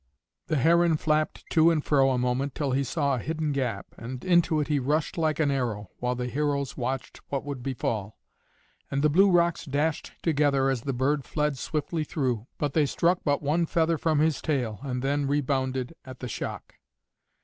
[0.47, 4.25] The heron flapped to and fro a moment till he saw a hidden gap, and
[4.25, 8.17] into it he rushed like an arrow, while the heroes watched what would befall.
[8.89, 13.19] And the blue rocks dashed together as the bird fled swiftly through, but they struck
[13.23, 16.77] but one feather from his tail, and then rebounded at the shock.